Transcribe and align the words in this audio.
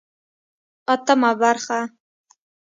اتمه 0.93 1.31
برخه 1.41 1.79